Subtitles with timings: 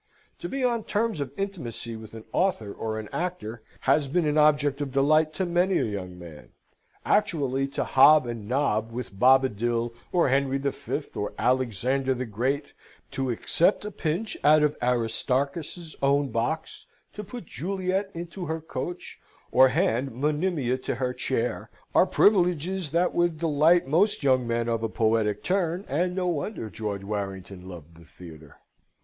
[0.39, 4.35] To be on terms of intimacy with an author or an actor has been an
[4.35, 6.49] object of delight to many a young man;
[7.05, 12.73] actually to hob and nob with Bobadil or Henry the Fifth or Alexander the Great,
[13.11, 19.19] to accept a pinch out of Aristarchus's own box, to put Juliet into her coach,
[19.51, 24.81] or hand Monimia to her chair, are privileges which would delight most young men of
[24.81, 28.57] a poetic turn; and no wonder George Warrington loved the theatre.